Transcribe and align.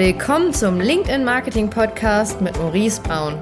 Willkommen 0.00 0.54
zum 0.54 0.80
LinkedIn 0.80 1.26
Marketing 1.26 1.68
Podcast 1.68 2.40
mit 2.40 2.56
Maurice 2.56 3.02
Braun. 3.02 3.34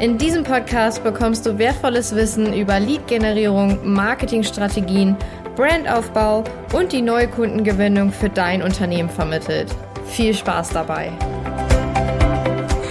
In 0.00 0.16
diesem 0.16 0.44
Podcast 0.44 1.04
bekommst 1.04 1.44
du 1.44 1.58
wertvolles 1.58 2.14
Wissen 2.14 2.54
über 2.54 2.80
Lead-Generierung, 2.80 3.92
Marketingstrategien, 3.92 5.14
Brandaufbau 5.56 6.42
und 6.72 6.92
die 6.92 7.02
neue 7.02 7.28
Kundengewinnung 7.28 8.12
für 8.12 8.30
dein 8.30 8.62
Unternehmen 8.62 9.10
vermittelt. 9.10 9.76
Viel 10.06 10.32
Spaß 10.32 10.70
dabei! 10.70 11.12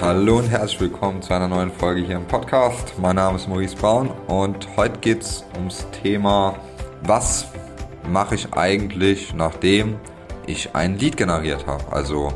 Hallo 0.03 0.37
und 0.37 0.51
herzlich 0.51 0.81
willkommen 0.81 1.23
zu 1.23 1.33
einer 1.33 1.47
neuen 1.47 1.71
Folge 1.71 2.01
hier 2.01 2.17
im 2.17 2.27
Podcast. 2.27 2.93
Mein 2.99 3.15
Name 3.15 3.37
ist 3.37 3.49
Maurice 3.49 3.75
Braun 3.75 4.11
und 4.27 4.67
heute 4.77 4.99
geht 4.99 5.23
es 5.23 5.43
ums 5.55 5.87
Thema, 6.03 6.59
was 7.01 7.47
mache 8.07 8.35
ich 8.35 8.53
eigentlich, 8.53 9.33
nachdem 9.33 9.97
ich 10.45 10.75
ein 10.75 10.99
Lead 10.99 11.17
generiert 11.17 11.65
habe? 11.65 11.91
Also 11.91 12.31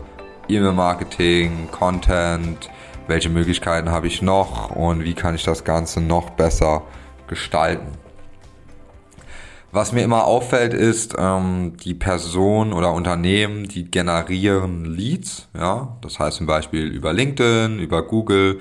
E-Mail-Marketing, 0.49 1.69
Content, 1.71 2.69
welche 3.07 3.29
Möglichkeiten 3.29 3.89
habe 3.89 4.07
ich 4.07 4.21
noch 4.21 4.71
und 4.75 5.03
wie 5.03 5.13
kann 5.13 5.35
ich 5.35 5.43
das 5.43 5.63
Ganze 5.63 6.01
noch 6.01 6.31
besser 6.31 6.83
gestalten. 7.27 7.87
Was 9.71 9.91
mir 9.91 10.03
immer 10.03 10.25
auffällt, 10.25 10.73
ist, 10.73 11.15
ähm, 11.17 11.77
die 11.77 11.93
Person 11.93 12.73
oder 12.73 12.91
Unternehmen, 12.91 13.67
die 13.67 13.89
generieren 13.89 14.85
Leads, 14.85 15.47
ja, 15.55 15.95
das 16.01 16.17
heißt 16.17 16.37
zum 16.37 16.47
Beispiel 16.47 16.87
über 16.87 17.13
LinkedIn, 17.13 17.77
über 17.77 18.01
Google, 18.01 18.59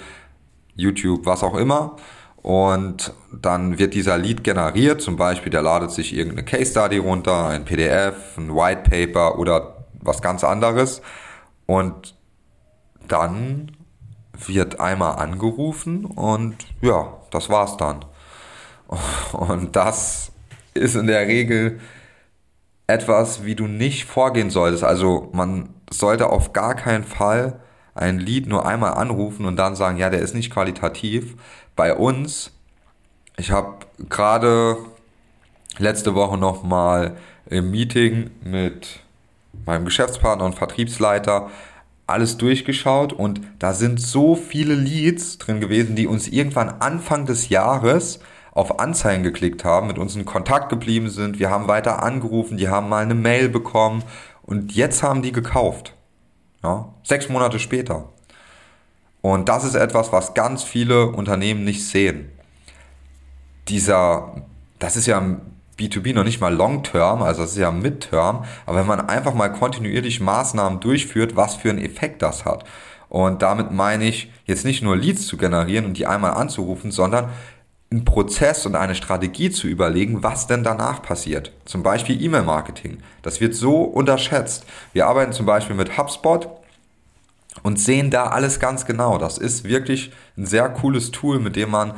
YouTube, 0.75 1.25
was 1.25 1.43
auch 1.43 1.57
immer. 1.57 1.97
Und 2.37 3.13
dann 3.33 3.79
wird 3.79 3.95
dieser 3.95 4.19
Lead 4.19 4.45
generiert, 4.45 5.01
zum 5.01 5.17
Beispiel 5.17 5.51
der 5.51 5.63
ladet 5.63 5.91
sich 5.91 6.15
irgendeine 6.15 6.45
Case 6.45 6.71
Study 6.71 6.99
runter, 6.99 7.49
ein 7.49 7.65
PDF, 7.65 8.37
ein 8.37 8.55
White 8.55 8.89
Paper 8.89 9.39
oder 9.39 9.87
was 10.01 10.21
ganz 10.21 10.45
anderes 10.45 11.01
und 11.69 12.17
dann 13.07 13.73
wird 14.33 14.81
einmal 14.81 15.17
angerufen 15.17 16.07
und 16.07 16.57
ja, 16.81 17.13
das 17.31 17.51
war's 17.51 17.77
dann. 17.77 18.05
Und 19.33 19.77
das 19.77 20.33
ist 20.73 20.95
in 20.95 21.07
der 21.07 21.27
Regel 21.27 21.79
etwas, 22.87 23.45
wie 23.45 23.55
du 23.55 23.67
nicht 23.67 24.07
vorgehen 24.07 24.49
solltest. 24.49 24.83
Also 24.83 25.29
man 25.33 25.69
sollte 25.91 26.31
auf 26.31 26.55
gar 26.55 26.75
keinen 26.75 27.05
Fall 27.05 27.61
ein 27.95 28.19
Lied 28.19 28.47
nur 28.47 28.67
einmal 28.67 28.95
anrufen 28.95 29.45
und 29.45 29.57
dann 29.57 29.77
sagen, 29.77 29.99
ja, 29.99 30.09
der 30.09 30.21
ist 30.21 30.35
nicht 30.35 30.51
qualitativ. 30.51 31.35
Bei 31.77 31.95
uns, 31.95 32.53
ich 33.37 33.51
habe 33.51 33.81
gerade 34.09 34.79
letzte 35.77 36.15
Woche 36.15 36.39
noch 36.39 36.63
mal 36.63 37.19
im 37.45 37.71
Meeting 37.71 38.31
mit 38.43 39.01
meinem 39.65 39.85
Geschäftspartner 39.85 40.45
und 40.45 40.55
Vertriebsleiter 40.55 41.51
alles 42.07 42.39
durchgeschaut 42.39 43.13
und 43.13 43.41
da 43.59 43.75
sind 43.75 44.01
so 44.01 44.35
viele 44.35 44.75
Leads 44.75 45.39
drin 45.39 45.61
gewesen, 45.61 45.95
die 45.95 46.07
uns 46.07 46.27
irgendwann 46.27 46.69
Anfang 46.69 47.27
des 47.27 47.51
Jahres 47.51 48.21
auf 48.53 48.81
Anzeigen 48.81 49.23
geklickt 49.23 49.65
haben, 49.65 49.87
mit 49.87 49.99
uns 49.99 50.17
in 50.17 50.25
Kontakt 50.25 50.71
geblieben 50.71 51.11
sind. 51.11 51.39
Wir 51.39 51.51
haben 51.51 51.69
weiter 51.69 52.03
angerufen, 52.03 52.57
die 52.57 52.69
haben 52.69 52.89
mal 52.89 53.03
eine 53.03 53.15
Mail 53.15 53.49
bekommen 53.49 54.03
und 54.43 54.73
jetzt 54.75 55.03
haben 55.03 55.23
die 55.23 55.33
gekauft. 55.33 55.95
Ja, 56.65 56.95
sechs 57.03 57.29
Monate 57.29 57.59
später. 57.59 58.09
Und 59.21 59.49
das 59.49 59.65
ist 59.65 59.75
etwas, 59.75 60.13
was 60.13 60.35
ganz 60.35 60.63
viele 60.63 61.09
Unternehmen 61.09 61.65
nicht 61.65 61.87
sehen. 61.87 62.31
Dieser, 63.69 64.47
das 64.79 64.97
ist 64.97 65.07
ja 65.07 65.37
B2B 65.79 66.15
noch 66.15 66.25
nicht 66.25 66.41
mal 66.41 66.55
Long-Term, 66.55 67.23
also 67.23 67.43
das 67.43 67.53
ist 67.53 67.59
ja 67.59 67.71
Mid-Term, 67.71 68.45
aber 68.67 68.79
wenn 68.79 68.87
man 68.87 69.09
einfach 69.09 69.35
mal 69.35 69.49
kontinuierlich 69.49 70.21
Maßnahmen 70.21 70.81
durchführt, 70.81 71.37
was 71.37 71.55
für 71.55 71.71
einen 71.71 71.79
Effekt 71.79 72.23
das 72.23 72.45
hat. 72.45 72.65
Und 73.09 73.43
damit 73.43 73.71
meine 73.71 74.05
ich 74.05 74.31
jetzt 74.45 74.65
nicht 74.65 74.83
nur 74.83 74.97
Leads 74.97 75.27
zu 75.27 75.37
generieren 75.37 75.87
und 75.87 75.97
die 75.97 76.07
einmal 76.07 76.33
anzurufen, 76.33 76.91
sondern 76.91 77.31
einen 77.91 78.05
Prozess 78.05 78.67
und 78.67 78.77
eine 78.77 78.95
Strategie 78.95 79.51
zu 79.51 79.67
überlegen, 79.67 80.23
was 80.23 80.47
denn 80.47 80.63
danach 80.63 81.01
passiert. 81.01 81.53
Zum 81.65 81.83
Beispiel 81.83 82.23
E-Mail-Marketing. 82.23 82.99
Das 83.23 83.41
wird 83.41 83.55
so 83.55 83.83
unterschätzt. 83.83 84.67
Wir 84.93 85.07
arbeiten 85.07 85.33
zum 85.33 85.47
Beispiel 85.47 85.75
mit 85.75 85.97
HubSpot 85.97 86.49
und 87.63 87.81
sehen 87.81 88.11
da 88.11 88.25
alles 88.25 88.61
ganz 88.61 88.85
genau. 88.85 89.17
Das 89.17 89.39
ist 89.39 89.65
wirklich 89.65 90.13
ein 90.37 90.45
sehr 90.45 90.69
cooles 90.69 91.13
Tool, 91.13 91.39
mit 91.39 91.57
dem 91.57 91.71
man 91.71 91.95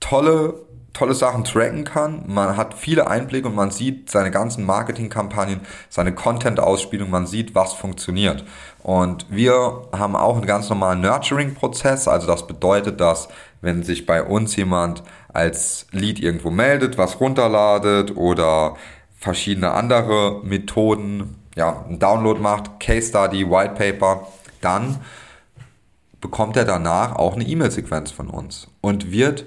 tolle 0.00 0.54
tolle 0.92 1.14
Sachen 1.14 1.44
tracken 1.44 1.84
kann. 1.84 2.24
Man 2.26 2.56
hat 2.56 2.74
viele 2.74 3.06
Einblicke 3.06 3.48
und 3.48 3.54
man 3.54 3.70
sieht 3.70 4.10
seine 4.10 4.30
ganzen 4.30 4.64
Marketingkampagnen, 4.64 5.60
seine 5.88 6.14
Content-Ausspielung, 6.14 7.10
man 7.10 7.26
sieht, 7.26 7.54
was 7.54 7.72
funktioniert. 7.72 8.44
Und 8.82 9.26
wir 9.30 9.88
haben 9.92 10.16
auch 10.16 10.36
einen 10.36 10.46
ganz 10.46 10.68
normalen 10.68 11.00
Nurturing-Prozess. 11.00 12.08
Also 12.08 12.26
das 12.26 12.46
bedeutet, 12.46 13.00
dass 13.00 13.28
wenn 13.60 13.82
sich 13.82 14.06
bei 14.06 14.22
uns 14.22 14.56
jemand 14.56 15.02
als 15.32 15.86
Lead 15.92 16.20
irgendwo 16.20 16.50
meldet, 16.50 16.98
was 16.98 17.20
runterladet 17.20 18.16
oder 18.16 18.76
verschiedene 19.18 19.70
andere 19.70 20.40
Methoden, 20.42 21.36
ja, 21.54 21.84
einen 21.86 21.98
Download 21.98 22.40
macht, 22.40 22.80
Case 22.80 23.08
Study, 23.08 23.48
White 23.48 23.74
Paper, 23.74 24.26
dann 24.60 24.98
bekommt 26.20 26.56
er 26.56 26.64
danach 26.64 27.16
auch 27.16 27.34
eine 27.34 27.44
E-Mail-Sequenz 27.44 28.10
von 28.10 28.28
uns 28.28 28.68
und 28.80 29.10
wird 29.10 29.46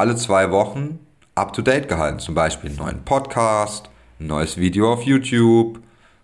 alle 0.00 0.16
zwei 0.16 0.50
Wochen 0.50 0.98
up-to-date 1.34 1.86
gehalten. 1.86 2.20
Zum 2.20 2.34
Beispiel 2.34 2.70
einen 2.70 2.78
neuen 2.78 3.04
Podcast, 3.04 3.90
ein 4.18 4.28
neues 4.28 4.56
Video 4.56 4.94
auf 4.94 5.02
YouTube, 5.02 5.78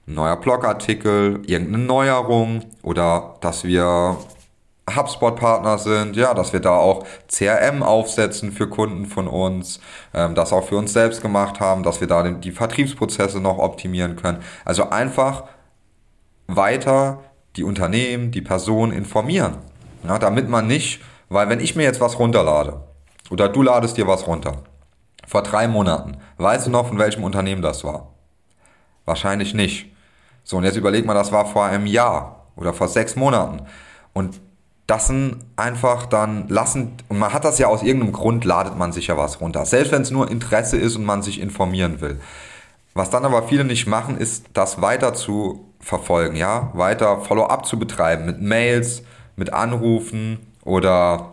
ein 0.08 0.14
neuer 0.14 0.36
Blogartikel, 0.36 1.42
irgendeine 1.46 1.84
Neuerung 1.84 2.64
oder 2.82 3.36
dass 3.42 3.64
wir 3.64 4.16
HubSpot-Partner 4.90 5.76
sind, 5.76 6.16
ja, 6.16 6.32
dass 6.32 6.54
wir 6.54 6.60
da 6.60 6.76
auch 6.78 7.04
CRM 7.28 7.82
aufsetzen 7.82 8.50
für 8.50 8.66
Kunden 8.66 9.04
von 9.04 9.28
uns, 9.28 9.80
ähm, 10.14 10.34
das 10.34 10.54
auch 10.54 10.64
für 10.64 10.78
uns 10.78 10.94
selbst 10.94 11.20
gemacht 11.20 11.60
haben, 11.60 11.82
dass 11.82 12.00
wir 12.00 12.08
da 12.08 12.22
die 12.22 12.52
Vertriebsprozesse 12.52 13.40
noch 13.40 13.58
optimieren 13.58 14.16
können. 14.16 14.38
Also 14.64 14.88
einfach 14.88 15.44
weiter 16.46 17.24
die 17.56 17.64
Unternehmen, 17.64 18.30
die 18.30 18.42
Personen 18.42 18.92
informieren, 18.92 19.58
ja, 20.08 20.18
damit 20.18 20.48
man 20.48 20.66
nicht, 20.66 21.02
weil 21.28 21.50
wenn 21.50 21.60
ich 21.60 21.76
mir 21.76 21.82
jetzt 21.82 22.00
was 22.00 22.18
runterlade, 22.18 22.80
oder 23.30 23.48
du 23.48 23.62
ladest 23.62 23.96
dir 23.96 24.06
was 24.06 24.26
runter. 24.26 24.62
Vor 25.26 25.42
drei 25.42 25.66
Monaten. 25.68 26.18
Weißt 26.38 26.66
du 26.66 26.70
noch, 26.70 26.86
von 26.86 26.98
welchem 26.98 27.24
Unternehmen 27.24 27.62
das 27.62 27.84
war? 27.84 28.12
Wahrscheinlich 29.04 29.54
nicht. 29.54 29.92
So, 30.44 30.58
und 30.58 30.64
jetzt 30.64 30.76
überleg 30.76 31.04
mal, 31.04 31.14
das 31.14 31.32
war 31.32 31.46
vor 31.46 31.64
einem 31.64 31.86
Jahr 31.86 32.46
oder 32.54 32.72
vor 32.72 32.88
sechs 32.88 33.16
Monaten. 33.16 33.62
Und 34.12 34.40
das 34.86 35.08
sind 35.08 35.44
einfach 35.56 36.06
dann 36.06 36.46
lassen, 36.48 36.92
und 37.08 37.18
man 37.18 37.32
hat 37.32 37.44
das 37.44 37.58
ja 37.58 37.66
aus 37.66 37.82
irgendeinem 37.82 38.12
Grund, 38.12 38.44
ladet 38.44 38.76
man 38.76 38.92
sich 38.92 39.08
ja 39.08 39.16
was 39.16 39.40
runter. 39.40 39.64
Selbst 39.66 39.90
wenn 39.90 40.02
es 40.02 40.12
nur 40.12 40.30
Interesse 40.30 40.76
ist 40.76 40.96
und 40.96 41.04
man 41.04 41.22
sich 41.22 41.40
informieren 41.40 42.00
will. 42.00 42.20
Was 42.94 43.10
dann 43.10 43.24
aber 43.24 43.42
viele 43.42 43.64
nicht 43.64 43.86
machen, 43.86 44.16
ist, 44.16 44.46
das 44.54 44.80
weiter 44.80 45.12
zu 45.12 45.72
verfolgen, 45.80 46.36
ja, 46.36 46.70
weiter 46.74 47.20
Follow-up 47.20 47.66
zu 47.66 47.78
betreiben 47.78 48.24
mit 48.24 48.40
Mails, 48.40 49.02
mit 49.34 49.52
Anrufen 49.52 50.38
oder 50.64 51.32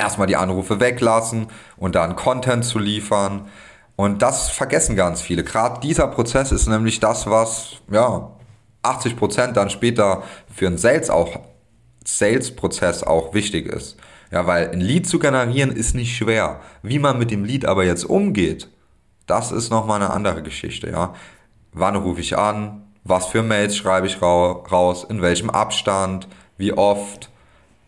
erstmal 0.00 0.26
die 0.26 0.36
Anrufe 0.36 0.80
weglassen 0.80 1.46
und 1.76 1.94
dann 1.94 2.16
Content 2.16 2.64
zu 2.64 2.78
liefern. 2.78 3.48
Und 3.96 4.22
das 4.22 4.48
vergessen 4.48 4.96
ganz 4.96 5.20
viele. 5.20 5.44
Gerade 5.44 5.80
dieser 5.80 6.06
Prozess 6.08 6.52
ist 6.52 6.66
nämlich 6.66 7.00
das, 7.00 7.28
was 7.28 7.76
ja 7.90 8.30
80 8.82 9.16
Prozent 9.16 9.56
dann 9.56 9.70
später 9.70 10.22
für 10.52 10.66
einen 10.66 10.78
Sales 10.78 11.10
auch 11.10 11.40
Sales-Prozess 12.04 13.02
auch 13.02 13.34
wichtig 13.34 13.66
ist. 13.66 13.96
Ja, 14.30 14.46
weil 14.46 14.70
ein 14.70 14.80
Lead 14.80 15.06
zu 15.06 15.18
generieren 15.18 15.70
ist 15.70 15.94
nicht 15.94 16.16
schwer. 16.16 16.60
Wie 16.82 16.98
man 16.98 17.18
mit 17.18 17.30
dem 17.30 17.44
Lead 17.44 17.66
aber 17.66 17.84
jetzt 17.84 18.04
umgeht, 18.04 18.68
das 19.26 19.52
ist 19.52 19.70
nochmal 19.70 20.00
eine 20.00 20.10
andere 20.10 20.42
Geschichte, 20.42 20.88
ja. 20.88 21.14
Wann 21.72 21.96
rufe 21.96 22.20
ich 22.20 22.36
an? 22.38 22.82
Was 23.04 23.26
für 23.26 23.42
Mails 23.42 23.76
schreibe 23.76 24.06
ich 24.06 24.20
raus? 24.22 25.04
In 25.08 25.22
welchem 25.22 25.50
Abstand? 25.50 26.26
Wie 26.56 26.72
oft? 26.72 27.30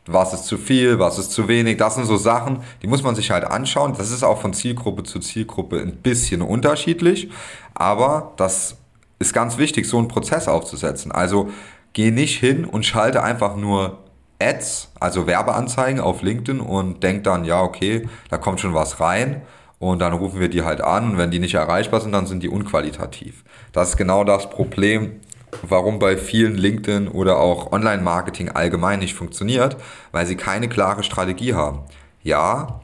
Was 0.06 0.34
ist 0.34 0.46
zu 0.46 0.58
viel, 0.58 0.98
was 0.98 1.18
ist 1.18 1.30
zu 1.30 1.48
wenig. 1.48 1.76
Das 1.76 1.94
sind 1.94 2.06
so 2.06 2.16
Sachen, 2.16 2.58
die 2.82 2.86
muss 2.86 3.02
man 3.02 3.14
sich 3.14 3.30
halt 3.30 3.44
anschauen. 3.44 3.94
Das 3.96 4.10
ist 4.10 4.22
auch 4.22 4.40
von 4.40 4.52
Zielgruppe 4.52 5.04
zu 5.04 5.20
Zielgruppe 5.20 5.80
ein 5.80 5.96
bisschen 5.96 6.42
unterschiedlich, 6.42 7.30
aber 7.74 8.32
das 8.36 8.76
ist 9.18 9.32
ganz 9.32 9.58
wichtig, 9.58 9.88
so 9.88 9.98
einen 9.98 10.08
Prozess 10.08 10.48
aufzusetzen. 10.48 11.12
Also 11.12 11.50
geh 11.92 12.10
nicht 12.10 12.38
hin 12.38 12.64
und 12.64 12.84
schalte 12.84 13.22
einfach 13.22 13.56
nur 13.56 13.98
Ads, 14.40 14.90
also 14.98 15.26
Werbeanzeigen 15.26 16.00
auf 16.00 16.22
LinkedIn 16.22 16.60
und 16.60 17.02
denk 17.02 17.22
dann, 17.24 17.44
ja, 17.44 17.62
okay, 17.62 18.08
da 18.28 18.38
kommt 18.38 18.60
schon 18.60 18.74
was 18.74 18.98
rein 18.98 19.42
und 19.78 20.00
dann 20.00 20.12
rufen 20.12 20.40
wir 20.40 20.48
die 20.48 20.62
halt 20.62 20.80
an 20.80 21.10
und 21.10 21.18
wenn 21.18 21.30
die 21.30 21.38
nicht 21.38 21.54
erreichbar 21.54 22.00
sind, 22.00 22.12
dann 22.12 22.26
sind 22.26 22.42
die 22.42 22.48
unqualitativ. 22.48 23.44
Das 23.72 23.90
ist 23.90 23.96
genau 23.96 24.24
das 24.24 24.50
Problem, 24.50 25.20
warum 25.62 25.98
bei 25.98 26.16
vielen 26.16 26.56
LinkedIn 26.56 27.08
oder 27.08 27.38
auch 27.38 27.72
Online-Marketing 27.72 28.48
allgemein 28.50 29.00
nicht 29.00 29.14
funktioniert, 29.14 29.76
weil 30.10 30.26
sie 30.26 30.36
keine 30.36 30.68
klare 30.68 31.02
Strategie 31.02 31.54
haben. 31.54 31.80
Ja, 32.22 32.80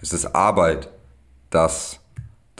es 0.00 0.12
ist 0.12 0.34
Arbeit, 0.34 0.88
das 1.50 2.00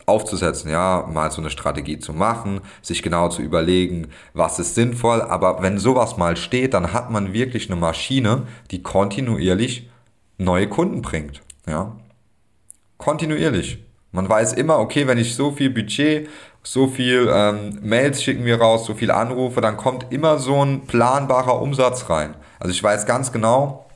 aufzusetzen, 0.06 0.70
ja, 0.70 1.08
mal 1.12 1.30
so 1.30 1.40
eine 1.40 1.50
Strategie 1.50 1.98
zu 1.98 2.12
machen, 2.12 2.60
sich 2.82 3.02
genau 3.02 3.28
zu 3.28 3.42
überlegen, 3.42 4.08
was 4.34 4.58
ist 4.58 4.74
sinnvoll, 4.74 5.22
aber 5.22 5.62
wenn 5.62 5.78
sowas 5.78 6.16
mal 6.16 6.36
steht, 6.36 6.74
dann 6.74 6.92
hat 6.92 7.10
man 7.10 7.32
wirklich 7.32 7.70
eine 7.70 7.80
Maschine, 7.80 8.46
die 8.70 8.82
kontinuierlich 8.82 9.90
neue 10.38 10.68
Kunden 10.68 11.02
bringt, 11.02 11.40
ja. 11.66 11.96
Kontinuierlich. 12.98 13.84
Man 14.12 14.28
weiß 14.28 14.52
immer, 14.52 14.78
okay, 14.78 15.06
wenn 15.06 15.18
ich 15.18 15.34
so 15.34 15.50
viel 15.52 15.70
Budget, 15.70 16.28
so 16.62 16.86
viel 16.86 17.28
ähm, 17.32 17.78
Mails 17.82 18.22
schicken 18.22 18.44
wir 18.44 18.60
raus, 18.60 18.86
so 18.86 18.94
viele 18.94 19.14
Anrufe, 19.14 19.60
dann 19.60 19.76
kommt 19.76 20.12
immer 20.12 20.38
so 20.38 20.64
ein 20.64 20.86
planbarer 20.86 21.60
Umsatz 21.60 22.08
rein. 22.08 22.34
Also 22.60 22.72
ich 22.72 22.82
weiß 22.82 23.06
ganz 23.06 23.32
genau, 23.32 23.86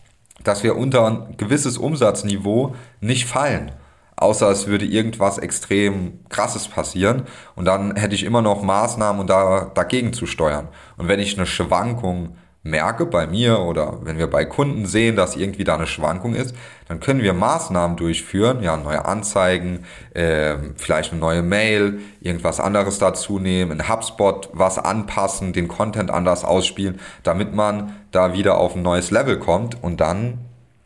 dass 0.43 0.63
wir 0.63 0.77
unter 0.77 1.07
ein 1.07 1.37
gewisses 1.37 1.79
Umsatzniveau 1.79 2.75
nicht 3.01 3.27
fallen 3.27 3.73
außer 4.17 4.51
es 4.51 4.67
würde 4.67 4.87
irgendwas 4.87 5.39
extrem 5.39 6.21
krasses 6.29 6.69
passieren 6.69 7.25
und 7.55 7.67
dann 7.67 7.97
hätte 7.97 8.15
ich 8.15 8.25
immer 8.25 8.43
noch 8.43 8.63
Maßnahmen, 8.63 9.21
um 9.21 9.27
da 9.27 9.71
dagegen 9.75 10.13
zu 10.13 10.27
steuern. 10.27 10.69
Und 10.97 11.09
wenn 11.09 11.21
ich 11.21 11.37
eine 11.37 11.47
Schwankung 11.47 12.37
merke 12.67 13.07
bei 13.07 13.27
mir 13.27 13.61
oder 13.61 13.99
wenn 14.03 14.19
wir 14.19 14.27
bei 14.27 14.45
Kunden 14.45 14.87
sehen, 14.87 15.17
dass 15.17 15.37
irgendwie 15.37 15.65
da 15.65 15.77
eine 15.77 15.87
Schwankung 15.87 16.35
ist, 16.35 16.55
dann 16.89 17.01
können 17.01 17.23
wir 17.23 17.33
Maßnahmen 17.33 17.97
durchführen, 17.97 18.63
ja, 18.63 18.77
neue 18.77 19.05
Anzeigen, 19.05 19.85
äh, 20.15 20.57
vielleicht 20.77 21.13
eine 21.13 21.21
neue 21.21 21.43
Mail, 21.43 22.01
irgendwas 22.21 22.61
anderes 22.61 22.99
dazu 22.99 23.39
nehmen, 23.39 23.73
in 23.73 23.89
HubSpot 23.89 24.51
was 24.53 24.79
anpassen, 24.79 25.53
den 25.53 25.69
Content 25.69 26.11
anders 26.11 26.45
ausspielen, 26.45 27.01
damit 27.23 27.55
man 27.55 27.97
da 28.11 28.35
wieder 28.35 28.59
auf 28.59 28.77
ein 28.77 28.83
neues 28.83 29.11
Level 29.11 29.39
kommt 29.39 29.83
und 29.83 30.01
dann, 30.01 30.39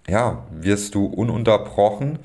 ja, 0.08 0.44
wirst 0.50 0.94
du 0.94 1.06
ununterbrochen 1.06 2.18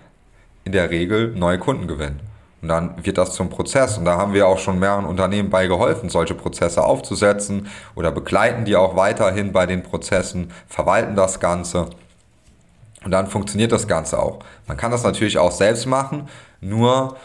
in 0.64 0.72
der 0.72 0.90
Regel 0.90 1.34
neue 1.36 1.60
Kunden 1.60 1.88
gewinnen. 1.88 2.35
Und 2.66 2.70
dann 2.70 3.06
wird 3.06 3.20
das 3.20 3.34
zum 3.34 3.50
Prozess. 3.50 4.00
Und 4.00 4.06
da 4.06 4.18
haben 4.18 4.34
wir 4.34 4.48
auch 4.48 4.58
schon 4.58 4.80
mehreren 4.80 5.06
Unternehmen 5.06 5.52
bei 5.52 5.68
geholfen, 5.68 6.10
solche 6.10 6.34
Prozesse 6.34 6.84
aufzusetzen 6.84 7.68
oder 7.94 8.12
begleiten 8.12 8.66
die 8.66 8.76
auch 8.76 8.96
weiterhin 8.96 9.52
bei 9.52 9.68
den 9.68 9.84
Prozessen, 9.84 10.52
verwalten 10.68 11.16
das 11.16 11.40
Ganze. 11.40 11.92
Und 13.04 13.12
dann 13.12 13.28
funktioniert 13.28 13.72
das 13.72 13.88
Ganze 13.88 14.18
auch. 14.18 14.40
Man 14.66 14.78
kann 14.78 14.90
das 14.90 15.04
natürlich 15.04 15.38
auch 15.38 15.52
selbst 15.52 15.86
machen, 15.86 16.28
nur 16.60 17.18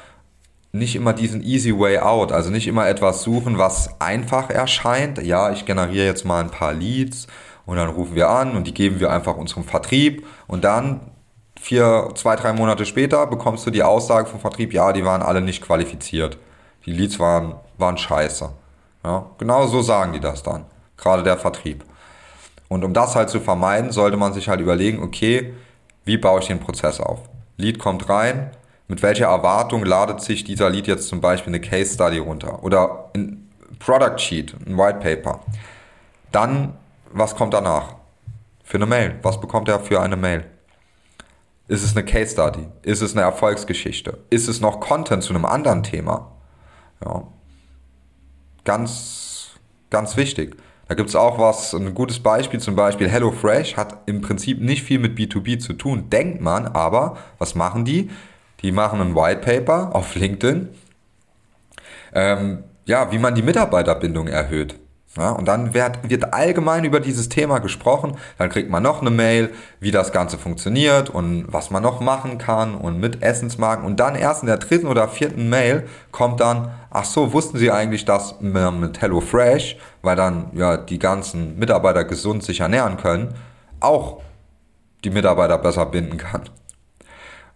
nicht 0.72 0.94
immer 0.94 1.14
diesen 1.14 1.42
easy 1.42 1.72
way 1.72 2.00
out, 2.00 2.32
also 2.32 2.50
nicht 2.50 2.66
immer 2.66 2.86
etwas 2.86 3.22
suchen, 3.22 3.56
was 3.56 3.98
einfach 3.98 4.50
erscheint. 4.50 5.22
Ja, 5.22 5.52
ich 5.52 5.64
generiere 5.64 6.04
jetzt 6.04 6.26
mal 6.26 6.44
ein 6.44 6.50
paar 6.50 6.74
Leads 6.74 7.28
und 7.64 7.76
dann 7.76 7.88
rufen 7.88 8.14
wir 8.14 8.28
an 8.28 8.58
und 8.58 8.66
die 8.66 8.74
geben 8.74 9.00
wir 9.00 9.10
einfach 9.10 9.38
unserem 9.38 9.64
Vertrieb 9.64 10.26
und 10.48 10.64
dann 10.64 11.00
vier, 11.60 12.08
zwei, 12.14 12.36
drei 12.36 12.52
Monate 12.52 12.86
später 12.86 13.26
bekommst 13.26 13.66
du 13.66 13.70
die 13.70 13.82
Aussage 13.82 14.26
vom 14.26 14.40
Vertrieb, 14.40 14.72
ja, 14.72 14.92
die 14.92 15.04
waren 15.04 15.22
alle 15.22 15.40
nicht 15.40 15.62
qualifiziert. 15.62 16.38
Die 16.86 16.92
Leads 16.92 17.18
waren, 17.18 17.54
waren 17.76 17.98
scheiße. 17.98 18.50
Ja, 19.04 19.26
genau 19.38 19.66
so 19.66 19.82
sagen 19.82 20.12
die 20.12 20.20
das 20.20 20.42
dann. 20.42 20.64
Gerade 20.96 21.22
der 21.22 21.36
Vertrieb. 21.36 21.84
Und 22.68 22.84
um 22.84 22.94
das 22.94 23.14
halt 23.14 23.30
zu 23.30 23.40
vermeiden, 23.40 23.92
sollte 23.92 24.16
man 24.16 24.32
sich 24.32 24.48
halt 24.48 24.60
überlegen, 24.60 25.02
okay, 25.02 25.52
wie 26.04 26.16
baue 26.16 26.40
ich 26.40 26.46
den 26.46 26.60
Prozess 26.60 27.00
auf? 27.00 27.20
Lead 27.56 27.78
kommt 27.78 28.08
rein, 28.08 28.50
mit 28.88 29.02
welcher 29.02 29.26
Erwartung 29.26 29.84
ladet 29.84 30.20
sich 30.20 30.44
dieser 30.44 30.70
Lead 30.70 30.86
jetzt 30.86 31.08
zum 31.08 31.20
Beispiel 31.20 31.52
eine 31.52 31.60
Case 31.60 31.94
Study 31.94 32.18
runter 32.18 32.62
oder 32.62 33.10
ein 33.14 33.50
Product 33.78 34.18
Sheet, 34.18 34.54
ein 34.66 34.78
White 34.78 34.98
Paper. 35.00 35.40
Dann, 36.32 36.74
was 37.12 37.36
kommt 37.36 37.54
danach? 37.54 37.96
Für 38.64 38.78
eine 38.78 38.86
Mail. 38.86 39.18
Was 39.22 39.40
bekommt 39.40 39.68
er 39.68 39.80
für 39.80 40.00
eine 40.00 40.16
Mail? 40.16 40.44
Ist 41.70 41.84
es 41.84 41.96
eine 41.96 42.04
Case 42.04 42.32
Study? 42.32 42.66
Ist 42.82 43.00
es 43.00 43.12
eine 43.12 43.22
Erfolgsgeschichte? 43.22 44.18
Ist 44.28 44.48
es 44.48 44.60
noch 44.60 44.80
Content 44.80 45.22
zu 45.22 45.32
einem 45.32 45.44
anderen 45.44 45.84
Thema? 45.84 46.32
Ja. 47.04 47.28
Ganz, 48.64 49.50
ganz 49.88 50.16
wichtig. 50.16 50.56
Da 50.88 50.96
gibt 50.96 51.10
es 51.10 51.14
auch 51.14 51.38
was, 51.38 51.72
ein 51.72 51.94
gutes 51.94 52.18
Beispiel, 52.18 52.58
zum 52.58 52.74
Beispiel 52.74 53.08
HelloFresh 53.08 53.76
hat 53.76 53.98
im 54.06 54.20
Prinzip 54.20 54.60
nicht 54.60 54.82
viel 54.82 54.98
mit 54.98 55.16
B2B 55.16 55.60
zu 55.60 55.74
tun, 55.74 56.10
denkt 56.10 56.40
man, 56.40 56.66
aber 56.66 57.18
was 57.38 57.54
machen 57.54 57.84
die? 57.84 58.10
Die 58.62 58.72
machen 58.72 59.00
ein 59.00 59.14
White 59.14 59.40
Paper 59.40 59.94
auf 59.94 60.16
LinkedIn, 60.16 60.70
ähm, 62.12 62.64
ja, 62.84 63.12
wie 63.12 63.18
man 63.18 63.36
die 63.36 63.42
Mitarbeiterbindung 63.42 64.26
erhöht. 64.26 64.79
Ja, 65.16 65.30
und 65.30 65.46
dann 65.46 65.74
wird, 65.74 66.08
wird 66.08 66.32
allgemein 66.32 66.84
über 66.84 67.00
dieses 67.00 67.28
Thema 67.28 67.58
gesprochen. 67.58 68.16
Dann 68.38 68.48
kriegt 68.48 68.70
man 68.70 68.84
noch 68.84 69.00
eine 69.00 69.10
Mail, 69.10 69.50
wie 69.80 69.90
das 69.90 70.12
Ganze 70.12 70.38
funktioniert 70.38 71.10
und 71.10 71.46
was 71.48 71.70
man 71.70 71.82
noch 71.82 72.00
machen 72.00 72.38
kann 72.38 72.76
und 72.76 73.00
mit 73.00 73.20
Essensmarken. 73.20 73.84
Und 73.84 73.98
dann 73.98 74.14
erst 74.14 74.42
in 74.42 74.46
der 74.46 74.58
dritten 74.58 74.86
oder 74.86 75.08
vierten 75.08 75.48
Mail 75.48 75.88
kommt 76.12 76.38
dann, 76.40 76.70
ach 76.90 77.04
so, 77.04 77.32
wussten 77.32 77.58
Sie 77.58 77.72
eigentlich, 77.72 78.04
dass 78.04 78.40
man 78.40 78.78
mit 78.78 79.00
HelloFresh, 79.00 79.78
weil 80.02 80.14
dann 80.14 80.50
ja 80.54 80.76
die 80.76 81.00
ganzen 81.00 81.58
Mitarbeiter 81.58 82.04
gesund 82.04 82.44
sich 82.44 82.60
ernähren 82.60 82.96
können, 82.96 83.34
auch 83.80 84.22
die 85.02 85.10
Mitarbeiter 85.10 85.58
besser 85.58 85.86
binden 85.86 86.18
kann. 86.18 86.42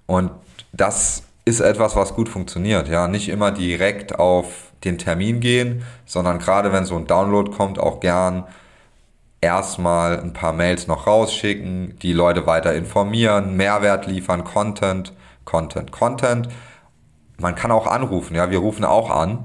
Und 0.07 0.33
das 0.73 1.23
ist 1.45 1.61
etwas, 1.61 1.95
was 1.95 2.15
gut 2.15 2.29
funktioniert. 2.29 2.89
Ja, 2.89 3.07
nicht 3.07 3.29
immer 3.29 3.53
direkt 3.53 4.19
auf 4.19 4.64
den 4.85 4.99
Termin 4.99 5.41
gehen, 5.41 5.85
sondern 6.07 6.39
gerade 6.39 6.73
wenn 6.73 6.85
so 6.85 6.97
ein 6.97 7.07
Download 7.07 7.51
kommt, 7.51 7.79
auch 7.79 8.01
gern 8.01 8.45
erstmal 9.41 10.21
ein 10.21 10.33
paar 10.33 10.53
Mails 10.53 10.87
noch 10.87 11.07
rausschicken, 11.07 11.99
die 12.01 12.13
Leute 12.13 12.47
weiter 12.47 12.75
informieren, 12.75 13.57
Mehrwert 13.57 14.07
liefern, 14.07 14.45
Content, 14.45 15.13
Content, 15.45 15.93
Content. 15.93 16.49
Man 17.39 17.55
kann 17.55 17.71
auch 17.71 17.87
anrufen, 17.87 18.35
ja, 18.35 18.51
wir 18.51 18.59
rufen 18.59 18.85
auch 18.85 19.11
an, 19.11 19.45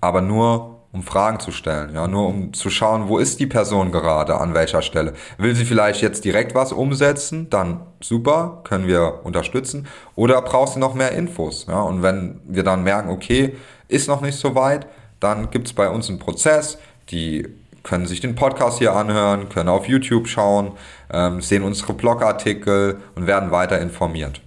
aber 0.00 0.20
nur 0.22 0.73
um 0.94 1.02
Fragen 1.02 1.40
zu 1.40 1.50
stellen, 1.50 1.92
ja, 1.92 2.06
nur 2.06 2.28
um 2.28 2.54
zu 2.54 2.70
schauen, 2.70 3.08
wo 3.08 3.18
ist 3.18 3.40
die 3.40 3.48
Person 3.48 3.90
gerade, 3.90 4.40
an 4.40 4.54
welcher 4.54 4.80
Stelle. 4.80 5.12
Will 5.38 5.54
sie 5.56 5.64
vielleicht 5.64 6.00
jetzt 6.00 6.24
direkt 6.24 6.54
was 6.54 6.72
umsetzen, 6.72 7.50
dann 7.50 7.80
super, 8.00 8.60
können 8.62 8.86
wir 8.86 9.20
unterstützen. 9.24 9.88
Oder 10.14 10.40
brauchst 10.40 10.76
du 10.76 10.80
noch 10.80 10.94
mehr 10.94 11.10
Infos, 11.12 11.66
ja, 11.68 11.82
und 11.82 12.02
wenn 12.02 12.40
wir 12.44 12.62
dann 12.62 12.84
merken, 12.84 13.10
okay, 13.10 13.56
ist 13.88 14.06
noch 14.06 14.20
nicht 14.20 14.38
so 14.38 14.54
weit, 14.54 14.86
dann 15.18 15.50
gibt 15.50 15.66
es 15.66 15.72
bei 15.72 15.88
uns 15.88 16.08
einen 16.08 16.20
Prozess, 16.20 16.78
die 17.10 17.48
können 17.82 18.06
sich 18.06 18.20
den 18.20 18.36
Podcast 18.36 18.78
hier 18.78 18.94
anhören, 18.94 19.48
können 19.48 19.68
auf 19.68 19.88
YouTube 19.88 20.28
schauen, 20.28 20.72
ähm, 21.12 21.40
sehen 21.40 21.64
unsere 21.64 21.92
Blogartikel 21.92 22.98
und 23.16 23.26
werden 23.26 23.50
weiter 23.50 23.80
informiert. 23.80 24.40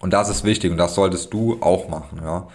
Und 0.00 0.12
das 0.12 0.28
ist 0.28 0.44
wichtig 0.44 0.70
und 0.70 0.76
das 0.76 0.94
solltest 0.94 1.32
du 1.32 1.58
auch 1.62 1.88
machen, 1.88 2.20
ja. 2.22 2.46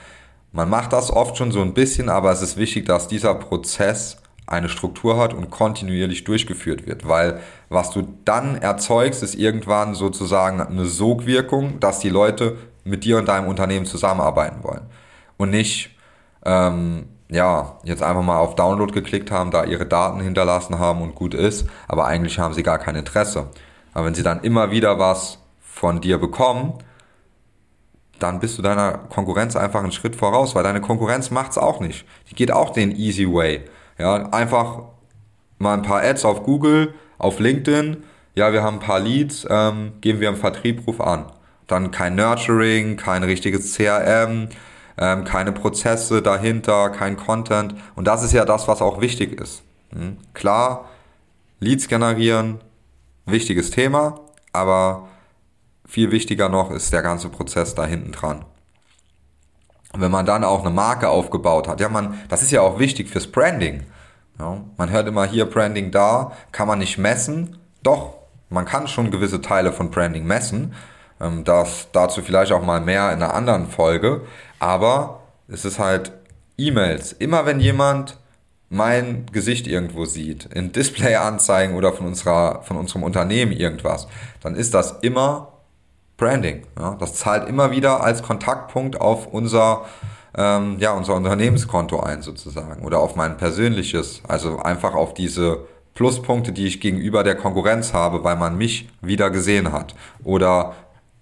Man 0.56 0.70
macht 0.70 0.94
das 0.94 1.12
oft 1.12 1.38
schon 1.38 1.52
so 1.52 1.62
ein 1.62 1.74
bisschen, 1.74 2.08
aber 2.08 2.32
es 2.32 2.42
ist 2.42 2.56
wichtig, 2.56 2.86
dass 2.86 3.10
dieser 3.10 3.36
Prozess 3.36 4.16
eine 4.48 4.70
Struktur 4.70 5.18
hat 5.18 5.34
und 5.34 5.52
kontinuierlich 5.52 6.24
durchgeführt 6.24 6.88
wird, 6.88 7.06
weil 7.06 7.42
was 7.68 7.92
du 7.92 8.08
dann 8.24 8.56
erzeugst, 8.56 9.22
ist 9.22 9.36
irgendwann 9.36 9.96
sozusagen 9.96 10.62
eine 10.62 10.86
Sogwirkung, 10.86 11.82
dass 11.82 12.00
die 12.00 12.10
Leute 12.10 12.58
mit 12.86 13.04
dir 13.04 13.18
und 13.18 13.28
deinem 13.28 13.50
Unternehmen 13.50 13.86
zusammenarbeiten 13.86 14.64
wollen 14.64 14.84
und 15.36 15.50
nicht 15.50 15.90
ähm, 16.46 17.10
ja 17.28 17.78
jetzt 17.84 18.02
einfach 18.02 18.24
mal 18.24 18.38
auf 18.38 18.56
Download 18.56 18.94
geklickt 18.94 19.32
haben, 19.32 19.52
da 19.52 19.66
ihre 19.66 19.86
Daten 19.86 20.22
hinterlassen 20.22 20.80
haben 20.80 21.02
und 21.02 21.16
gut 21.16 21.34
ist, 21.34 21.68
aber 21.90 22.06
eigentlich 22.06 22.40
haben 22.40 22.54
sie 22.54 22.64
gar 22.64 22.78
kein 22.78 22.96
Interesse. 22.96 23.48
Aber 23.94 24.06
wenn 24.06 24.16
sie 24.16 24.24
dann 24.24 24.40
immer 24.40 24.72
wieder 24.72 25.00
was 25.00 25.40
von 25.60 26.00
dir 26.00 26.18
bekommen, 26.18 26.76
dann 28.20 28.40
bist 28.40 28.58
du 28.58 28.62
deiner 28.62 28.94
Konkurrenz 29.10 29.56
einfach 29.56 29.82
einen 29.82 29.92
Schritt 29.92 30.16
voraus, 30.16 30.56
weil 30.56 30.64
deine 30.64 30.82
Konkurrenz 30.82 31.32
macht's 31.32 31.58
auch 31.58 31.80
nicht. 31.80 32.06
Die 32.30 32.36
geht 32.36 32.52
auch 32.52 32.72
den 32.72 32.96
easy 32.96 33.26
way. 33.26 33.62
Ja, 33.98 34.30
einfach 34.30 34.84
mal 35.58 35.74
ein 35.74 35.82
paar 35.82 36.04
Ads 36.04 36.26
auf 36.26 36.44
Google, 36.44 36.94
auf 37.18 37.40
LinkedIn. 37.40 38.04
Ja, 38.36 38.52
wir 38.52 38.64
haben 38.64 38.78
ein 38.78 38.86
paar 38.86 39.00
Leads, 39.00 39.48
ähm, 39.50 39.94
geben 40.02 40.20
wir 40.20 40.30
im 40.30 40.36
Vertrieb, 40.36 40.86
ruf 40.88 41.00
an. 41.00 41.26
Dann 41.68 41.92
kein 41.92 42.16
Nurturing, 42.16 42.98
kein 42.98 43.24
richtiges 43.24 43.76
CRM, 43.76 44.50
ähm, 44.98 45.24
keine 45.24 45.52
Prozesse 45.52 46.22
dahinter, 46.22 46.90
kein 46.90 47.18
Content. 47.18 47.76
Und 47.96 48.06
das 48.06 48.24
ist 48.24 48.34
ja 48.34 48.46
das, 48.46 48.68
was 48.68 48.82
auch 48.82 49.02
wichtig 49.02 49.40
ist. 49.40 49.64
Hm? 49.94 50.18
Klar, 50.34 50.90
Leads 51.60 51.88
generieren, 51.88 52.60
wichtiges 53.26 53.72
Thema, 53.72 54.20
aber 54.52 55.08
viel 55.86 56.12
wichtiger 56.12 56.50
noch 56.50 56.72
ist 56.72 56.92
der 56.94 57.02
ganze 57.02 57.30
Prozess 57.30 57.76
da 57.76 57.86
hinten 57.86 58.12
dran. 58.12 58.46
Wenn 59.94 60.12
man 60.12 60.26
dann 60.26 60.44
auch 60.44 60.62
eine 60.62 60.72
Marke 60.72 61.10
aufgebaut 61.10 61.68
hat, 61.68 61.80
ja, 61.80 61.90
man, 61.90 62.20
das 62.28 62.42
ist 62.42 62.52
ja 62.52 62.62
auch 62.62 62.80
wichtig 62.80 63.10
fürs 63.10 63.28
Branding. 63.28 63.84
Ja, 64.40 64.62
man 64.78 64.90
hört 64.90 65.08
immer 65.08 65.26
hier 65.26 65.46
Branding 65.46 65.92
da, 65.92 66.34
kann 66.52 66.68
man 66.68 66.80
nicht 66.80 66.98
messen. 66.98 67.58
Doch, 67.84 68.16
man 68.50 68.66
kann 68.66 68.88
schon 68.88 69.12
gewisse 69.12 69.42
Teile 69.42 69.72
von 69.72 69.92
Branding 69.92 70.26
messen. 70.26 70.74
Ähm, 71.22 71.44
das, 71.46 71.88
dazu 71.94 72.22
vielleicht 72.22 72.52
auch 72.52 72.62
mal 72.62 72.82
mehr 72.82 73.14
in 73.14 73.24
einer 73.24 73.34
anderen 73.34 73.68
Folge. 73.68 74.22
Aber 74.60 75.22
es 75.48 75.64
ist 75.64 75.80
halt 75.80 76.12
E-Mails. 76.58 77.14
Immer 77.14 77.46
wenn 77.46 77.60
jemand 77.60 78.18
mein 78.70 79.26
Gesicht 79.32 79.68
irgendwo 79.68 80.06
sieht, 80.06 80.46
in 80.46 80.72
Display-Anzeigen 80.72 81.76
oder 81.76 81.94
von, 81.94 82.08
unserer, 82.08 82.64
von 82.64 82.78
unserem 82.78 83.04
Unternehmen 83.04 83.52
irgendwas, 83.52 84.08
dann 84.42 84.56
ist 84.56 84.74
das 84.74 85.00
immer 85.02 85.55
Branding. 86.18 86.64
Ja? 86.80 86.96
Das 87.00 87.16
zahlt 87.16 87.48
immer 87.48 87.72
wieder 87.72 88.04
als 88.04 88.24
Kontaktpunkt 88.24 89.00
auf 89.00 89.28
unser, 89.28 89.86
ähm, 90.38 90.78
ja, 90.80 90.94
unser 90.94 91.16
Unternehmenskonto 91.16 92.00
ein 92.00 92.22
sozusagen 92.22 92.84
oder 92.84 93.00
auf 93.00 93.16
mein 93.16 93.38
persönliches, 93.38 94.22
also 94.28 94.60
einfach 94.60 94.96
auf 94.96 95.14
diese 95.14 95.66
Pluspunkte, 95.94 96.52
die 96.52 96.68
ich 96.68 96.82
gegenüber 96.82 97.24
der 97.24 97.36
Konkurrenz 97.36 97.94
habe, 97.94 98.24
weil 98.24 98.36
man 98.36 98.58
mich 98.58 98.90
wieder 99.02 99.30
gesehen 99.30 99.72
hat 99.72 99.96
oder 100.24 100.74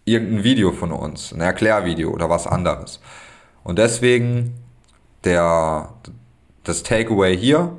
irgendein 0.06 0.44
Video 0.44 0.72
von 0.72 0.92
uns, 0.92 1.32
ein 1.32 1.42
Erklärvideo 1.42 2.10
oder 2.10 2.30
was 2.30 2.48
anderes. 2.48 3.00
Und 3.64 3.80
deswegen 3.80 4.56
der, 5.24 5.94
das 6.64 6.84
Takeaway 6.84 7.38
hier, 7.38 7.78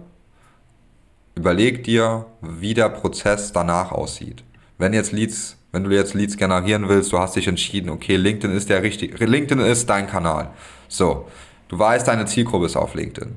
überleg 1.34 1.84
dir, 1.84 2.26
wie 2.40 2.74
der 2.74 2.88
Prozess 2.88 3.52
danach 3.52 3.92
aussieht. 3.92 4.44
Wenn 4.78 4.92
jetzt 4.92 5.12
Leads, 5.12 5.56
wenn 5.74 5.82
du 5.82 5.90
jetzt 5.90 6.14
Leads 6.14 6.36
generieren 6.36 6.88
willst, 6.88 7.12
du 7.12 7.18
hast 7.18 7.34
dich 7.34 7.48
entschieden, 7.48 7.90
okay, 7.90 8.14
LinkedIn 8.14 8.56
ist 8.56 8.70
der 8.70 8.84
richtige, 8.84 9.24
LinkedIn 9.24 9.58
ist 9.58 9.90
dein 9.90 10.06
Kanal. 10.06 10.50
So, 10.86 11.26
du 11.68 11.76
weißt, 11.76 12.06
deine 12.06 12.26
Zielgruppe 12.26 12.66
ist 12.66 12.76
auf 12.76 12.94
LinkedIn. 12.94 13.34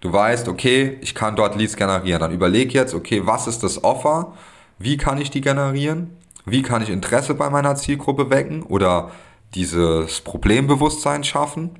Du 0.00 0.10
weißt, 0.10 0.48
okay, 0.48 0.96
ich 1.02 1.14
kann 1.14 1.36
dort 1.36 1.56
Leads 1.56 1.76
generieren. 1.76 2.20
Dann 2.20 2.32
überleg 2.32 2.72
jetzt, 2.72 2.94
okay, 2.94 3.26
was 3.26 3.46
ist 3.46 3.62
das 3.62 3.84
Offer? 3.84 4.32
Wie 4.78 4.96
kann 4.96 5.20
ich 5.20 5.30
die 5.30 5.42
generieren? 5.42 6.16
Wie 6.46 6.62
kann 6.62 6.82
ich 6.82 6.88
Interesse 6.88 7.34
bei 7.34 7.50
meiner 7.50 7.74
Zielgruppe 7.76 8.30
wecken 8.30 8.62
oder 8.62 9.10
dieses 9.54 10.22
Problembewusstsein 10.22 11.22
schaffen? 11.22 11.70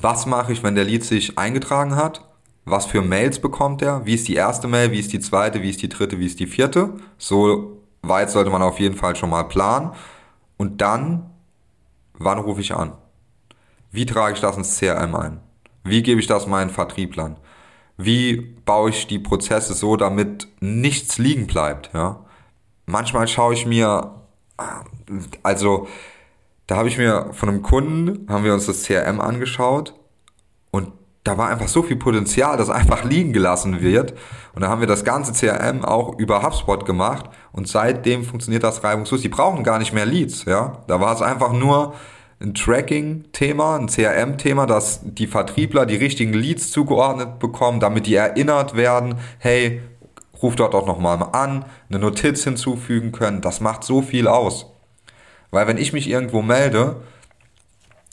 Was 0.00 0.26
mache 0.26 0.52
ich, 0.52 0.64
wenn 0.64 0.74
der 0.74 0.84
Lead 0.84 1.04
sich 1.04 1.38
eingetragen 1.38 1.94
hat? 1.94 2.24
Was 2.64 2.86
für 2.86 3.00
Mails 3.00 3.38
bekommt 3.38 3.80
er? 3.80 4.04
Wie 4.06 4.14
ist 4.14 4.26
die 4.26 4.34
erste 4.34 4.66
Mail? 4.66 4.90
Wie 4.90 4.98
ist 4.98 5.12
die 5.12 5.20
zweite? 5.20 5.62
Wie 5.62 5.70
ist 5.70 5.82
die 5.82 5.88
dritte? 5.88 6.18
Wie 6.18 6.26
ist 6.26 6.40
die 6.40 6.46
vierte? 6.46 6.94
So 7.16 7.83
weit 8.08 8.30
sollte 8.30 8.50
man 8.50 8.62
auf 8.62 8.80
jeden 8.80 8.96
Fall 8.96 9.16
schon 9.16 9.30
mal 9.30 9.44
planen. 9.44 9.92
Und 10.56 10.80
dann, 10.80 11.30
wann 12.14 12.38
rufe 12.38 12.60
ich 12.60 12.74
an? 12.74 12.92
Wie 13.90 14.06
trage 14.06 14.34
ich 14.34 14.40
das 14.40 14.56
ins 14.56 14.78
CRM 14.78 15.14
ein? 15.14 15.40
Wie 15.84 16.02
gebe 16.02 16.20
ich 16.20 16.26
das 16.26 16.46
meinen 16.46 16.70
Vertrieblern? 16.70 17.36
Wie 17.96 18.36
baue 18.64 18.90
ich 18.90 19.06
die 19.06 19.18
Prozesse 19.18 19.74
so, 19.74 19.96
damit 19.96 20.48
nichts 20.60 21.18
liegen 21.18 21.46
bleibt? 21.46 21.90
Ja? 21.94 22.24
Manchmal 22.86 23.28
schaue 23.28 23.54
ich 23.54 23.66
mir, 23.66 24.14
also 25.42 25.86
da 26.66 26.76
habe 26.76 26.88
ich 26.88 26.98
mir 26.98 27.30
von 27.32 27.48
einem 27.48 27.62
Kunden, 27.62 28.26
haben 28.28 28.44
wir 28.44 28.54
uns 28.54 28.66
das 28.66 28.84
CRM 28.84 29.20
angeschaut 29.20 29.94
da 31.24 31.38
war 31.38 31.48
einfach 31.48 31.68
so 31.68 31.82
viel 31.82 31.96
Potenzial, 31.96 32.58
das 32.58 32.68
einfach 32.68 33.02
liegen 33.02 33.32
gelassen 33.32 33.80
wird. 33.80 34.12
Und 34.54 34.62
da 34.62 34.68
haben 34.68 34.80
wir 34.80 34.86
das 34.86 35.04
ganze 35.04 35.32
CRM 35.32 35.82
auch 35.82 36.18
über 36.18 36.42
HubSpot 36.42 36.84
gemacht 36.84 37.30
und 37.52 37.66
seitdem 37.66 38.24
funktioniert 38.24 38.62
das 38.62 38.84
reibungslos. 38.84 39.22
Die 39.22 39.30
brauchen 39.30 39.64
gar 39.64 39.78
nicht 39.78 39.94
mehr 39.94 40.04
Leads, 40.04 40.44
ja. 40.44 40.84
Da 40.86 41.00
war 41.00 41.14
es 41.14 41.22
einfach 41.22 41.52
nur 41.52 41.94
ein 42.40 42.52
Tracking-Thema, 42.52 43.76
ein 43.76 43.86
CRM-Thema, 43.88 44.66
dass 44.66 45.00
die 45.02 45.26
Vertriebler 45.26 45.86
die 45.86 45.96
richtigen 45.96 46.34
Leads 46.34 46.70
zugeordnet 46.70 47.38
bekommen, 47.38 47.80
damit 47.80 48.06
die 48.06 48.16
erinnert 48.16 48.76
werden, 48.76 49.14
hey, 49.38 49.80
ruf 50.42 50.56
dort 50.56 50.74
auch 50.74 50.86
nochmal 50.86 51.22
an, 51.32 51.64
eine 51.88 52.00
Notiz 52.00 52.44
hinzufügen 52.44 53.12
können. 53.12 53.40
Das 53.40 53.62
macht 53.62 53.82
so 53.82 54.02
viel 54.02 54.28
aus. 54.28 54.66
Weil 55.50 55.66
wenn 55.68 55.78
ich 55.78 55.94
mich 55.94 56.10
irgendwo 56.10 56.42
melde 56.42 56.96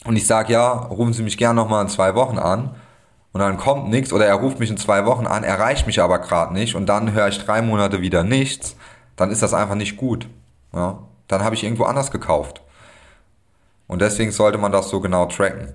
und 0.06 0.16
ich 0.16 0.26
sage, 0.26 0.54
ja, 0.54 0.70
rufen 0.72 1.12
Sie 1.12 1.22
mich 1.22 1.36
gerne 1.36 1.60
nochmal 1.60 1.82
in 1.82 1.90
zwei 1.90 2.14
Wochen 2.14 2.38
an 2.38 2.74
und 3.32 3.40
dann 3.40 3.56
kommt 3.56 3.88
nichts 3.88 4.12
oder 4.12 4.26
er 4.26 4.34
ruft 4.34 4.58
mich 4.58 4.70
in 4.70 4.76
zwei 4.76 5.06
Wochen 5.06 5.26
an, 5.26 5.44
erreicht 5.44 5.86
mich 5.86 6.00
aber 6.00 6.18
gerade 6.18 6.52
nicht 6.52 6.74
und 6.74 6.86
dann 6.86 7.12
höre 7.12 7.28
ich 7.28 7.42
drei 7.44 7.62
Monate 7.62 8.00
wieder 8.00 8.22
nichts, 8.24 8.76
dann 9.16 9.30
ist 9.30 9.42
das 9.42 9.54
einfach 9.54 9.74
nicht 9.74 9.96
gut. 9.96 10.28
Ja? 10.74 10.98
Dann 11.28 11.42
habe 11.42 11.54
ich 11.54 11.64
irgendwo 11.64 11.84
anders 11.84 12.10
gekauft. 12.10 12.60
Und 13.86 14.00
deswegen 14.02 14.32
sollte 14.32 14.58
man 14.58 14.72
das 14.72 14.90
so 14.90 15.00
genau 15.00 15.26
tracken. 15.26 15.72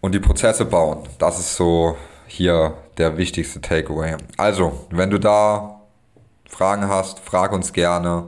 Und 0.00 0.12
die 0.12 0.20
Prozesse 0.20 0.64
bauen. 0.64 1.08
Das 1.18 1.38
ist 1.38 1.56
so 1.56 1.96
hier 2.26 2.74
der 2.98 3.16
wichtigste 3.16 3.60
Takeaway. 3.60 4.16
Also, 4.36 4.86
wenn 4.90 5.10
du 5.10 5.18
da 5.18 5.80
Fragen 6.48 6.88
hast, 6.88 7.20
frag 7.20 7.52
uns 7.52 7.72
gerne. 7.72 8.24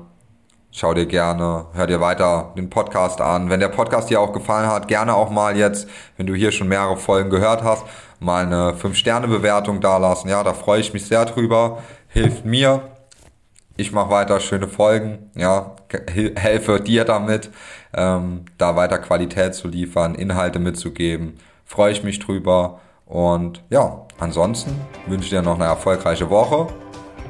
Schau 0.77 0.93
dir 0.93 1.07
gerne, 1.07 1.67
hör 1.73 1.87
dir 1.87 2.01
weiter 2.01 2.53
den 2.57 2.69
Podcast 2.69 3.21
an. 3.21 3.49
Wenn 3.49 3.61
der 3.61 3.69
Podcast 3.69 4.11
dir 4.11 4.21
auch 4.21 4.33
gefallen 4.33 4.69
hat, 4.69 4.89
gerne 4.89 5.15
auch 5.15 5.31
mal 5.31 5.57
jetzt, 5.57 5.89
wenn 6.17 6.27
du 6.27 6.35
hier 6.35 6.51
schon 6.51 6.67
mehrere 6.67 6.97
Folgen 6.97 7.31
gehört 7.31 7.63
hast, 7.63 7.85
mal 8.19 8.45
eine 8.45 8.73
5-Sterne-Bewertung 8.73 9.81
dalassen. 9.81 10.31
Ja, 10.31 10.43
da 10.43 10.53
freue 10.53 10.81
ich 10.81 10.93
mich 10.93 11.07
sehr 11.07 11.27
drüber. 11.27 11.79
Hilft 12.09 12.45
mir. 12.45 12.89
Ich 13.77 13.93
mache 13.93 14.11
weiter 14.11 14.41
schöne 14.41 14.67
Folgen. 14.67 15.31
Ja, 15.37 15.77
helfe 16.35 16.81
dir 16.81 17.05
damit, 17.05 17.53
ähm, 17.95 18.45
da 18.59 18.75
weiter 18.75 18.99
Qualität 18.99 19.55
zu 19.55 19.69
liefern, 19.69 20.17
Inhalte 20.17 20.59
mitzugeben. 20.59 21.39
Freue 21.65 21.93
ich 21.93 22.03
mich 22.03 22.19
drüber. 22.19 22.81
Und 23.07 23.63
ja, 23.71 24.07
ansonsten 24.19 24.75
wünsche 25.07 25.31
dir 25.31 25.43
noch 25.43 25.55
eine 25.55 25.67
erfolgreiche 25.67 26.31
Woche. 26.31 26.67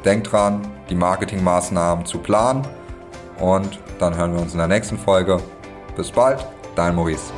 Denk 0.06 0.24
dran, 0.24 0.66
die 0.88 0.94
Marketingmaßnahmen 0.94 2.06
zu 2.06 2.20
planen 2.20 2.66
und 3.38 3.78
dann 3.98 4.16
hören 4.16 4.34
wir 4.34 4.42
uns 4.42 4.52
in 4.52 4.58
der 4.58 4.68
nächsten 4.68 4.98
Folge. 4.98 5.40
Bis 5.96 6.10
bald, 6.10 6.46
dein 6.74 6.94
Maurice. 6.94 7.32